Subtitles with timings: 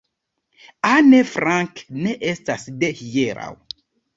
[0.93, 3.53] Anne Frank ne estas de hieraŭ.